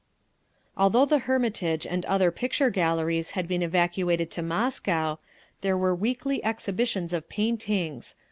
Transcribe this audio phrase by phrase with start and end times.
[0.75, 5.17] Although the Hermitage and other picture galleries had been evacuated to Moscow,
[5.61, 8.15] there were weekly exhibitions of paintings.